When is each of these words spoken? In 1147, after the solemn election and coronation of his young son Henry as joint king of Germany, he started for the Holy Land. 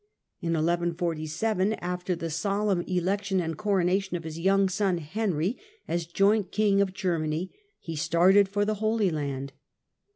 In 0.41 0.53
1147, 0.53 1.73
after 1.75 2.15
the 2.15 2.31
solemn 2.31 2.81
election 2.87 3.39
and 3.39 3.55
coronation 3.55 4.17
of 4.17 4.23
his 4.23 4.39
young 4.39 4.67
son 4.67 4.97
Henry 4.97 5.59
as 5.87 6.07
joint 6.07 6.51
king 6.51 6.81
of 6.81 6.91
Germany, 6.91 7.51
he 7.77 7.95
started 7.95 8.49
for 8.49 8.65
the 8.65 8.73
Holy 8.81 9.11
Land. 9.11 9.53